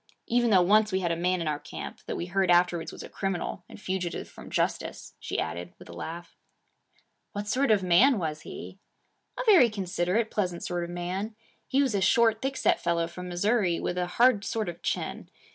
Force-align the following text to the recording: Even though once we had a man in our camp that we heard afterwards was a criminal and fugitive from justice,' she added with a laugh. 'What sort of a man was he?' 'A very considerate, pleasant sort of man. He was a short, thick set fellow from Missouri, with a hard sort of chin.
Even 0.25 0.49
though 0.49 0.63
once 0.63 0.91
we 0.91 1.01
had 1.01 1.11
a 1.11 1.15
man 1.15 1.41
in 1.41 1.47
our 1.47 1.59
camp 1.59 1.99
that 2.07 2.15
we 2.15 2.25
heard 2.25 2.49
afterwards 2.49 2.91
was 2.91 3.03
a 3.03 3.07
criminal 3.07 3.63
and 3.69 3.79
fugitive 3.79 4.27
from 4.27 4.49
justice,' 4.49 5.13
she 5.19 5.37
added 5.39 5.73
with 5.77 5.87
a 5.89 5.93
laugh. 5.93 6.35
'What 7.33 7.47
sort 7.47 7.69
of 7.69 7.83
a 7.83 7.85
man 7.85 8.17
was 8.17 8.41
he?' 8.41 8.79
'A 9.37 9.43
very 9.45 9.69
considerate, 9.69 10.31
pleasant 10.31 10.63
sort 10.65 10.83
of 10.83 10.89
man. 10.89 11.35
He 11.67 11.83
was 11.83 11.93
a 11.93 12.01
short, 12.01 12.41
thick 12.41 12.57
set 12.57 12.79
fellow 12.81 13.05
from 13.05 13.29
Missouri, 13.29 13.79
with 13.79 13.95
a 13.95 14.07
hard 14.17 14.43
sort 14.43 14.69
of 14.69 14.81
chin. 14.81 15.29